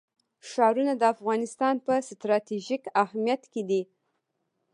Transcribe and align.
ښارونه 0.49 0.93
د 0.97 1.03
افغانستان 1.13 1.75
په 1.85 1.93
ستراتیژیک 2.07 2.83
اهمیت 3.03 3.41
کې 3.51 3.61
دي. 3.69 3.81